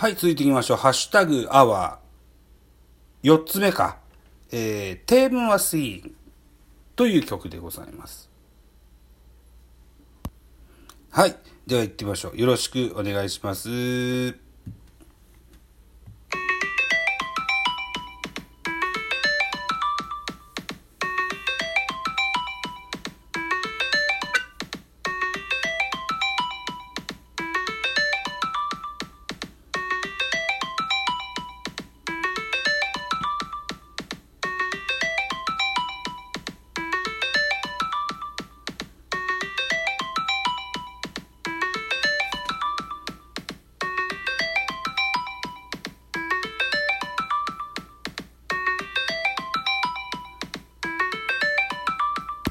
[0.00, 0.76] はい、続いていきましょう。
[0.78, 3.30] ハッシュタグアワー。
[3.34, 3.98] 4つ目か。
[4.50, 6.12] えー、テームはスイー
[6.96, 8.30] という曲でございます。
[11.10, 11.36] はい。
[11.66, 12.38] では行ってみましょう。
[12.38, 14.49] よろしくお願いします。